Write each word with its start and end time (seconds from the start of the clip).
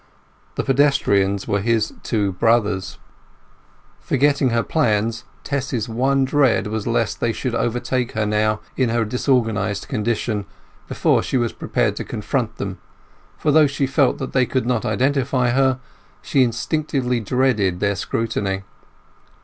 The 0.55 0.63
pedestrians 0.63 1.47
were 1.47 1.61
his 1.61 1.93
two 2.01 2.31
brothers. 2.31 2.97
Forgetting 3.99 4.49
all 4.49 4.55
her 4.55 4.63
plans, 4.63 5.25
Tess's 5.43 5.87
one 5.87 6.25
dread 6.25 6.65
was 6.65 6.87
lest 6.87 7.19
they 7.19 7.31
should 7.31 7.53
overtake 7.53 8.13
her 8.13 8.25
now, 8.25 8.61
in 8.75 8.89
her 8.89 9.05
disorganized 9.05 9.87
condition, 9.87 10.47
before 10.87 11.21
she 11.21 11.37
was 11.37 11.53
prepared 11.53 11.95
to 11.97 12.03
confront 12.03 12.55
them; 12.57 12.79
for 13.37 13.51
though 13.51 13.67
she 13.67 13.85
felt 13.85 14.17
that 14.17 14.33
they 14.33 14.47
could 14.47 14.65
not 14.65 14.85
identify 14.85 15.49
her, 15.51 15.79
she 16.23 16.41
instinctively 16.43 17.19
dreaded 17.19 17.79
their 17.79 17.95
scrutiny. 17.95 18.63